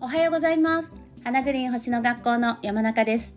[0.00, 0.96] おはようございます。
[1.22, 3.36] 花グリーン星の学校の山中です。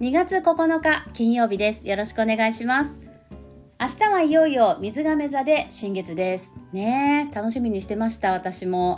[0.00, 1.86] 2月9日金曜日です。
[1.86, 2.98] よろしくお願いします。
[3.78, 6.54] 明日はいよいよ水亀座で新月です。
[6.72, 8.96] ね楽しみにしてました私も。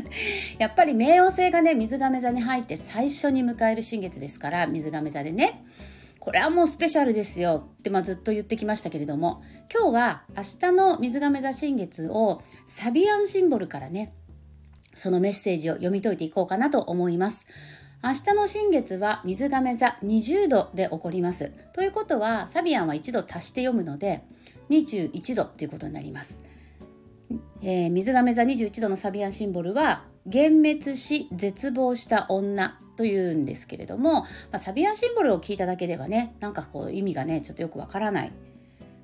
[0.56, 5.62] やっぱり冥王星がね水亀座に入って最初に迎える新月ですから水亀座でね。
[6.20, 9.42] これはもうスペシャルですよって、まあ、ずっと言ってきましたけれども
[9.72, 14.12] 今日は明日の水亀座新月をサビアンシンボルからね
[14.94, 17.46] そのメッセージを読み解いていこうかなと思います。
[18.02, 21.52] 明日の新月は水亀座20度で起こります。
[21.72, 24.24] ということはサビアンは1度足して読むので
[24.68, 26.42] 21度ということになります。
[27.62, 38.32] えー、水亀座21度のサビアンシンボルは幻滅し絶望した女というんですけれども、まあ、サビアシンボルを聞いただけではねなんかこう意味がねちょっとよくわからない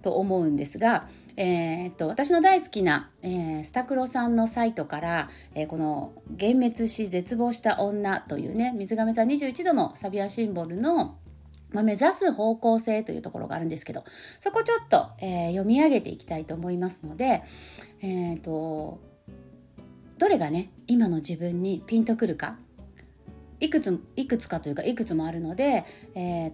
[0.02, 11.16] と思うんですが、えー、っと私の大好きな、えー、スタクロさんのサイトから、えー、この「幻滅し絶望した女」というね水亀座21度のサビアシンボルの
[11.72, 14.04] まあ、目指す方向性というところがあるんですけど
[14.40, 17.42] そこちょっと、えー、読み上げていきたいと思いますので、
[18.02, 19.00] えーと、
[20.18, 22.56] どれがね今の自分にピンとくるか
[23.60, 26.52] いくついくつかというかいくつもあるので、えー、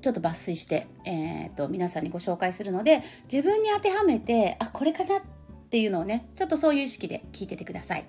[0.00, 5.20] ちょっと抜粋して、えーと、皆さんにご紹介するので自分に当てはめてあこれかなっ
[5.70, 8.04] ていうのをねちょっとそういう意識で聞いててください。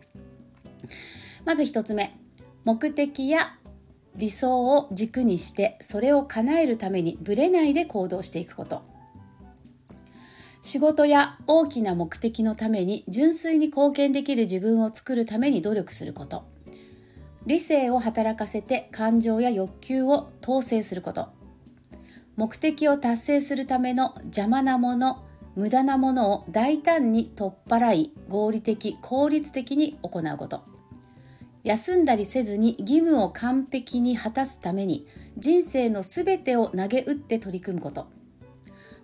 [1.46, 2.18] まず1つ目。
[2.66, 3.58] 目的や
[4.16, 8.82] 理想を軸にしてそれを叶えるためにぶれないで行動していくこと。
[10.62, 16.53] 仕事や大きな目的のために純粋に貢献できる自分を作るために努力すること。
[17.46, 21.28] 理性を働かせて感情や欲求を統制すること。
[22.36, 25.24] 目的を達成するための邪魔なもの
[25.56, 30.64] 無駄なものを大胆に取っ払い合理的効率的に行うこと。
[31.64, 35.08] 休んだりせずに義務を完璧に果たすために
[35.38, 38.08] 人生のすべてを投げ打って取り組むこと。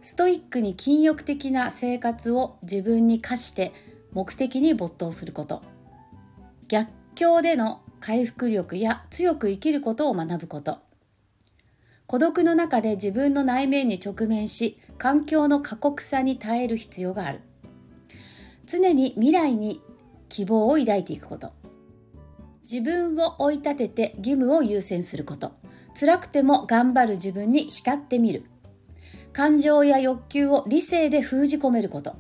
[0.02, 3.72] ストイックに禁欲的な生活を自分に課して
[4.12, 5.62] 目的に没頭すること。
[6.68, 10.80] 逆境での回復力や強く生きることを学ぶこと。
[12.08, 17.42] 孤独の中で自分の内面に直面し環境の過酷さに耐える必要がある。
[18.66, 19.82] 常に未来に
[20.28, 21.52] 希望を抱いていくこと。
[22.62, 25.52] 自分を追い立てて義務を優先すること。
[26.00, 28.44] 辛くても頑張る自分に浸ってみる。
[29.34, 32.16] 感情や欲求を理性で封じ込めること。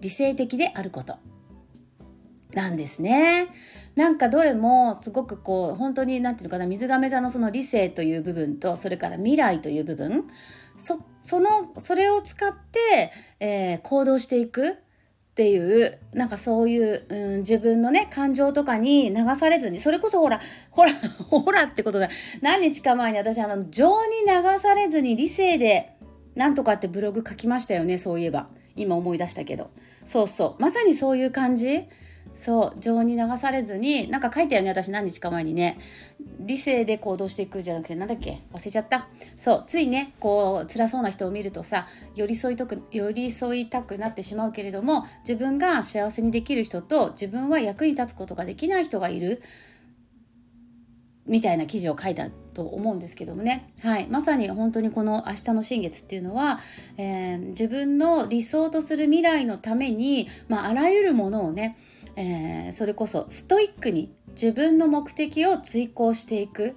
[0.00, 1.16] 理性的であること。
[2.54, 3.48] なんですね。
[3.96, 10.24] なんかどれもすごくこう本当に何て言うのかな水亀座のその理性という部分とそれから未来という部分。
[10.78, 14.74] そそのそれを使って、えー、行動していくっ
[15.34, 20.40] ていうなんかそういう、うん、自分のね感情とかに流されずにそれこそほら
[20.70, 20.90] ほら
[21.28, 22.08] ほらってことで
[22.40, 25.92] 何日か前に私あの情に流されずに理性で
[26.34, 28.48] なんとかってブログ書きましたよねそういえば。
[28.76, 29.70] 今思い出したけど。
[30.04, 30.62] そうそう。
[30.62, 31.84] まさにそういう感じ。
[32.32, 35.78] そう情に流されずになんか書いたよね私何日か前にね。
[36.40, 38.38] 理性で行動していくじゃなくてなんだっけ？
[38.52, 39.08] 忘れちゃった。
[39.36, 49.42] そうついねこう辛そうな人を見るとさ寄り添いたく寄り添いたくなってしまうけれども自分が幸せにできる人と自分は役に立つことができない人がいる。
[51.26, 56.58] みたいな記事を書いたと思うんですけどもね、はい、まさに本当にこの「明日の新月」っていうのは、
[56.96, 61.76] えー、自分の理想とする未来のために、まあ、あらゆるものをね
[62.16, 66.74] えー、それこそストイックに自分の目的を追行していく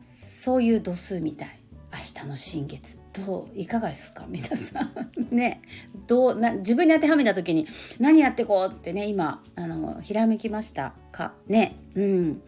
[0.00, 1.48] そういう度数みたい。
[1.92, 2.98] 明日の新月。
[3.24, 3.58] どう？
[3.58, 4.26] いかがですか？
[4.28, 4.90] 皆さん。
[5.34, 5.62] ね。
[6.06, 6.34] どう？
[6.34, 7.66] な自分に当てはめた時に
[8.00, 11.34] 何やってこうってね今あのひらめきましたか？
[11.46, 11.76] ね。
[11.94, 12.42] うん。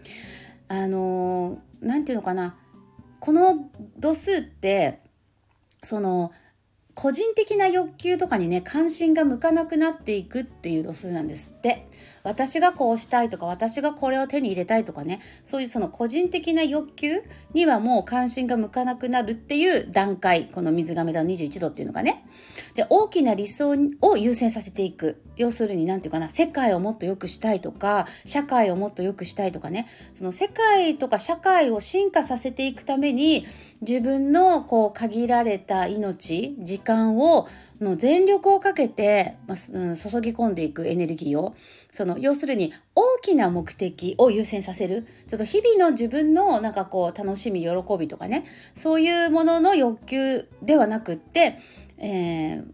[0.69, 2.57] あの何て言うのかな。
[3.21, 5.01] この度数って
[5.83, 6.33] その
[6.97, 11.87] 個人的な欲求とかにね関心が向かなくなっていくっていう度数なんですって。
[12.27, 17.23] 私がこうしたいとか私がこれを手に入れたいとかねそういうその個人的な欲求
[17.53, 22.25] にはもう関心が向かなくなるっていう段階この水亀座の21度っていうのがね。
[22.75, 25.23] で大きな理想を優先させていく。
[25.37, 29.87] 要するに何て言うかな世界をもっと良くしたいとか社会をもっと良くしたいとかね。
[30.13, 33.47] その世界とか社会を進化させていくために
[33.83, 37.47] 自分のこう限られた命時間を
[37.81, 39.75] もう全力をかけて、まあ、注
[40.23, 41.55] ぎ込んでいくエネルギーを。
[41.91, 45.05] その要するに大きな目的を優先させる。
[45.27, 48.45] ちょっと日々の自分のなんかこう楽しみ喜びとかね。
[48.75, 51.59] そういうものの欲求ではなくって、
[51.99, 52.65] えー、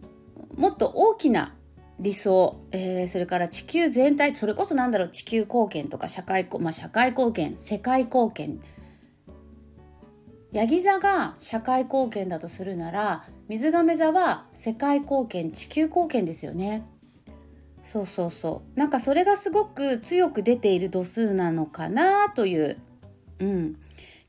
[0.57, 1.55] もっと大きな
[1.99, 8.61] 理想、えー、それから地球全体それこそなんだろう地球貢献とか社会,、まあ、社会貢献世界貢献
[10.53, 16.87] ヤギ座が社会貢献だとするなら水亀座は世界貢献地球貢献ですよね。
[17.83, 22.79] そうそうそうなんかそれがすごく強く出ている度数なのかなという、
[23.41, 23.77] うん、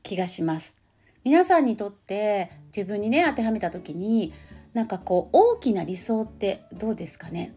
[0.02, 0.76] 気がします。
[1.24, 4.32] 皆さんにとって自分にね当てはめた時に
[4.72, 7.54] なんかこう大きな理想ってどうですかね？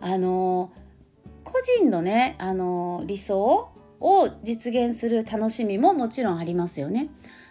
[0.00, 0.72] あの
[1.44, 3.70] 個人のねあの理想
[4.04, 7.08] を実現する楽しみももちろんありますよね。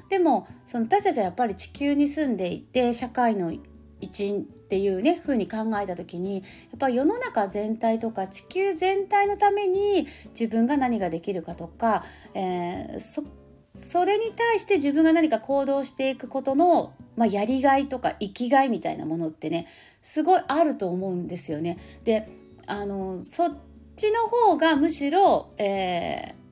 [0.10, 3.52] でもその私たちはやっぱり地球に住んでいて社会の
[4.00, 6.42] 一員っていうね風に考えた時にや
[6.76, 12.04] っぱり世の中全体とか地球全体のために自分が何ができるかとか、
[12.36, 13.24] えー、そ
[13.64, 19.66] それに対して自分が何か行動していくことの、まあ、やりがいとか生きがいみたいなものってね
[20.02, 21.78] すごいあると思うんですよね。
[22.04, 22.30] で
[22.68, 23.58] あのそっ
[23.96, 26.43] ちの方がむしろ、えー、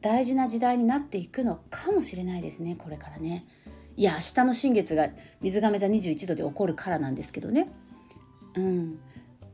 [0.00, 3.44] 大事な時代になっていくのかもしれないですねこれからね。
[3.96, 5.08] いや明日の新月が
[5.40, 7.68] 水亀座21度で起こるからなんですけどね。
[8.54, 8.98] うん、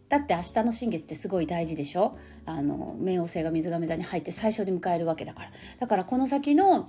[0.09, 2.17] だって明日の新月ってすごい大事でしょ？
[2.45, 6.89] あの冥王星が水亀座に入って最初に迎えるわけだからだからこの先の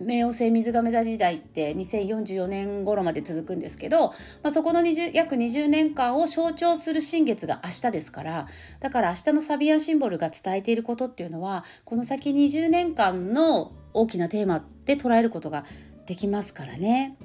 [0.00, 4.14] 冥王星水亀座時代って2044年頃まで続くんですけど、ま
[4.44, 8.46] あ、そこの20約20年間を象徴する新月が明日ですから
[8.80, 15.64] だから明日のサビアンシンボルが伝えていることっていうのはこの先20年間の大きなテーマで捉えることが
[16.06, 17.16] できますからね。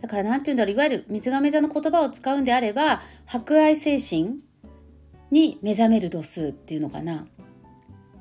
[0.00, 4.40] だから何て言うんだろういわゆる水亀座の言葉を使うんであれば博愛精神
[5.30, 7.26] に目覚める度数っていうのかな。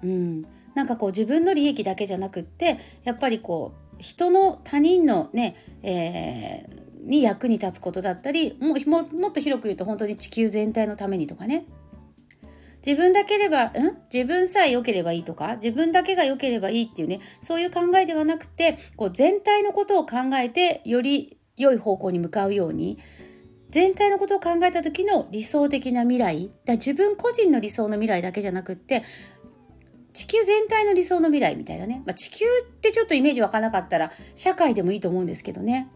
[0.01, 0.45] うん、
[0.75, 11.65] なんかこう自分の利益だけじゃなくってやっぱりこう人の他人のね、えー、に役に立つことだったりもももっと広く言うと本当に地球全体のためにとかね。
[12.85, 13.71] 自分だければ、ん？
[14.13, 22.97] 自分さえ良ければいいとか、自分だけが良ければいいっていうね、そういう考えではなくて、こう全体のことを考えて、より良い方向に向かうように
[23.69, 29.03] 全体のことを考えた時の理想的な未来だ自分個人の理想の未来だけじゃなくって
[30.13, 35.89] 地球全体の理想の未来みたいなね、まあ、地球ってちょっとイメージ湧かなかったら社会でもいいと思うんですけどね。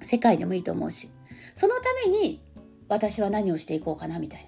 [0.00, 1.10] 世界でもいいと思うし。
[1.52, 2.40] そのために
[2.88, 4.40] 私は何をしていこうかなみたい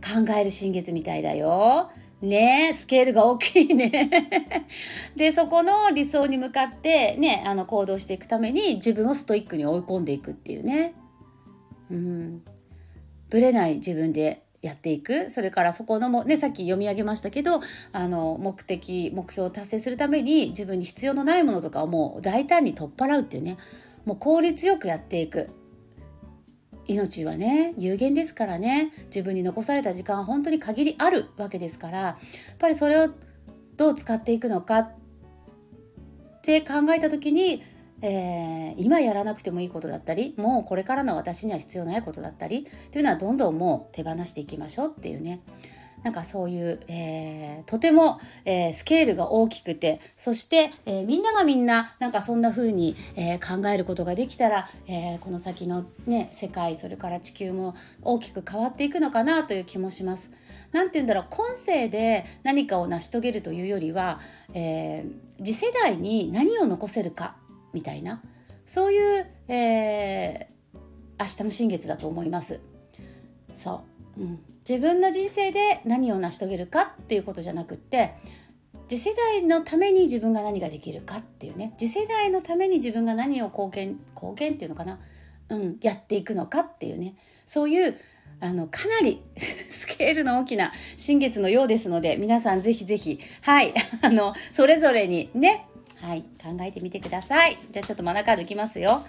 [0.00, 0.24] な。
[0.24, 1.90] 考える新月みたいだよ。
[2.22, 4.10] ねスケールが大きいね。
[5.16, 10.94] でそこの理想に向かってねあの行動していくために自分をストイックに追い込んでいくっていうね。
[11.90, 12.42] うん。
[13.28, 15.30] ぶれない自分でやっていく。
[15.30, 17.60] それからそこのもねさっき読み上げましたけど
[17.92, 23.56] あの目的目標を達成するために自分に必要のないものとかをもう大胆に取っ払うっていうね。
[24.04, 25.50] もう効率よくやっていく。
[26.86, 28.92] 命はね有限ですからね。
[29.06, 31.98] 自分に残された時間は本当に限りあるわけですから。
[31.98, 32.16] や
[32.54, 33.08] っぱりそれを
[33.76, 34.92] どう使っていくのかっ
[36.42, 37.62] て考えた時に、
[38.02, 45.40] えー、今やらなくてもいいことだったりもうこれからの私には必要ないことだったりっていうのはどんどんもう手放していきましょうっていうね
[46.02, 60.30] なんかそういう、えー、とても、えー、スケールが大きくてそして、えー、みんながみんななんかそんな風に、え考えることができたら、えこの先の、ね、世界それから地球も大きく変わっていくのかなという気もします。
[60.72, 64.20] なんて言うんだろう今世で何かを成し遂げるというよりは、
[64.54, 65.04] え
[65.42, 67.36] 次世代に何を残せるか
[67.72, 68.22] みたいな。
[68.66, 70.48] そういう、え
[71.20, 72.60] 明日の新月だと思います。
[73.52, 73.84] そ
[74.16, 74.40] う、うん。
[74.68, 78.14] 自分の人生で何を成し遂げるかっていうことじゃなくって
[78.88, 81.74] 次世代のために自分が何ができるかっていうね。
[81.76, 84.98] 次世代のために自分が何を貢献貢献っていうのかな、
[85.48, 87.14] うん、やっていくのかっていうね。
[87.46, 87.96] そういう
[88.40, 93.20] あのかなり スケールの大きな新月のようですので皆さんぜひぜひ。
[93.42, 93.74] はい。
[94.02, 95.66] あのそれぞれにね
[96.02, 97.58] はい考えてみてください。
[97.70, 99.02] じゃあちょっとマナカードいきますよ。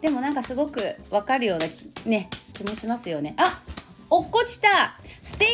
[0.00, 1.66] でもなんかすごくわかるような
[2.06, 3.34] ね気もしますよね。
[3.36, 3.60] あ
[4.10, 4.98] 落っこちた。
[5.20, 5.48] 素敵。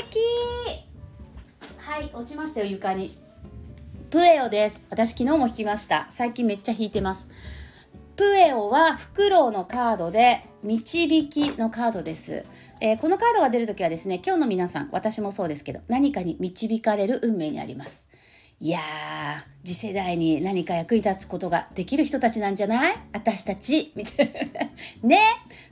[1.79, 3.17] はい落ちましたよ床に。
[4.11, 4.87] プエオです。
[4.91, 6.07] 私昨日も引きました。
[6.11, 7.31] 最近めっちゃ引いてます。
[8.17, 12.47] プエオはフクロウのカードで導きのカードです、
[12.81, 18.09] えー、このカードが出るときはですね今日の皆さん私もそうですけど何かに導かれる運命にあります
[18.61, 18.83] いやー
[19.65, 22.97] 次世代に何か役に立つことができる人たちなんじゃない？
[23.13, 24.33] 私たちみたい
[25.03, 25.09] な。
[25.09, 25.21] ね？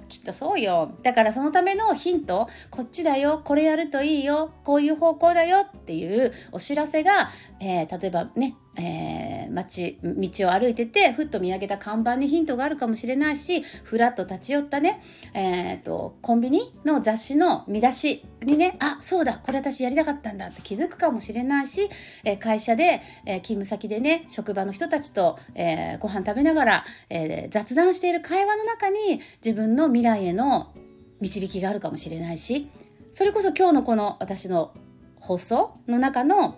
[0.09, 0.99] きっとそうよ。
[1.03, 3.41] だからそのためのヒントこっちだよ。
[3.45, 4.53] これやるといいよ。
[4.65, 5.61] こういう方向だよ。
[5.61, 7.29] っていうお知らせが、
[7.61, 15.03] えー、例えばねえー、街道を歩いててふっと見上げた看板にヒントがあるかもしれないしふらっと立ち寄ったね、
[15.35, 21.89] えーと、コンビニの雑誌の見出しにねあそうだこれ私やりたかったんだって気づくかもしれないし、
[22.25, 30.73] えー、会社で、えー、勤務先でね職場の人たちと、えー、ご飯食べながら、えー、雑談している会話の中に自分の未来への
[31.21, 32.69] 導きがあるかもしれないし
[33.13, 34.73] それこそ今日のこの私の
[35.17, 36.57] 放送の中の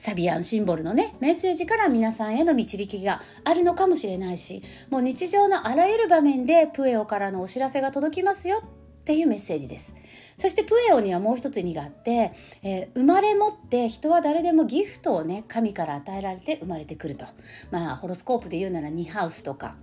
[0.00, 9.94] サビアンシンボルのねメッセージから皆さんへの導きがあるのかもしれないしもう日常のあらゆる場面でプエオからのお知らせが届きますよっていうメッセージです。
[10.38, 17.26] そしてプエオにはもう一つ意味があって、えー、生まれ持って人は誰でもギフトをね神から与えられて生まれてくると。
[17.70, 19.76] まあホロスコープで言うならニハウスとか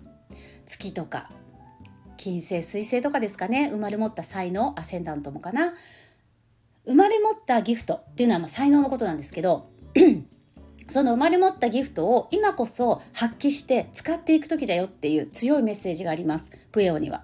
[0.66, 1.30] 月とか
[2.16, 3.70] 金星水星とかですかね。
[3.70, 5.76] 生まれ持った才能アセンダントもかな。
[6.86, 9.70] 生まれ持ったギフトっていうのはまあ才能のことなんですけど
[10.88, 16.52] その生まれ持ったギフトを今こそ発揮して使っていく時だよっていう強いメッセージがあります。
[16.72, 17.24] プエオには。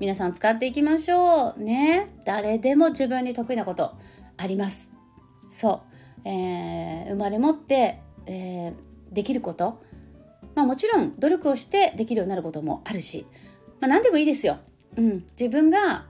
[0.00, 2.08] 皆さん使っていきましょうね。
[2.24, 3.92] 誰でも自分に得意なこと
[4.36, 4.92] あります。
[5.48, 5.82] そ
[6.24, 8.74] う、えー、生まれ持って、えー、
[9.12, 9.80] できること。
[10.54, 13.26] まあもちろん努力をしてできるようになることもあるし、
[13.80, 14.58] まあ、何でもいいですよ、
[14.96, 16.06] うん、自分が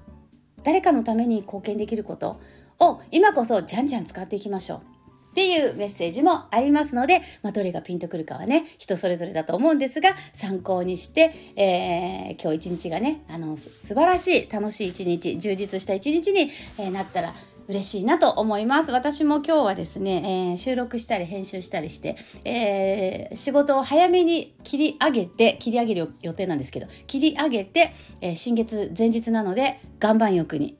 [0.63, 2.41] 誰かのために貢献できること
[2.81, 4.98] を今こそじゃんじゃん使っていきましょう。
[5.31, 17.33] っていうメッセージもありますので、まあ、どれがピンとくるかはね人それぞれだと思うんですが参考にして、えー、今日一日がねあの素晴らしい楽しい一日充実した一日に、えー、なったら
[17.69, 18.93] 嬉しいなと思います。
[18.93, 22.17] 私も今日はですね、えー、収録したり編集したりして、
[22.47, 27.93] えー、仕事を早めに切り上げて、切り上げる予定なんですけど、切り上げて、
[28.23, 30.79] えー、新月前日なので、岩盤浴に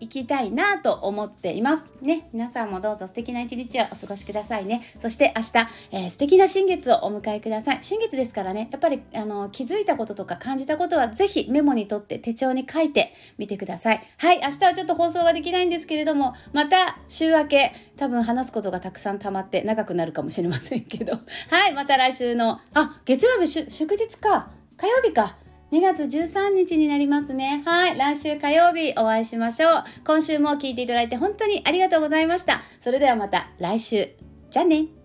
[0.00, 1.92] 行きたいなと思っています。
[2.02, 4.82] ね、皆さんもどうぞ素敵な一日をお過ごしくださいね。
[4.98, 5.48] そして明日、
[5.92, 7.78] えー、素敵な新月をお迎えください。
[7.80, 14.02] 新月ですからね、やっぱりあの気づいたこととか感じたことはぜひメモに取って手帳に書いてみてください。
[14.18, 25.43] はい、明日はちょっと放送ができないんですけれども、また週明け、多分話すことがたくさん溜まって長くなるかもしれませんけど、はい、また来週の、あ、月曜日祝日か、火曜日か。
[25.74, 27.64] 2月13日になりますね。
[27.66, 27.98] はい。
[27.98, 29.84] 来週火曜日お会いしましょう。
[30.06, 32.60] 今週も聞いていただいて本当にありがとうございました。
[32.78, 34.08] それではまた来週。
[34.50, 35.03] じゃあね。